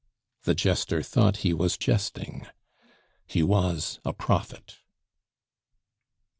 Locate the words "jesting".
1.77-2.47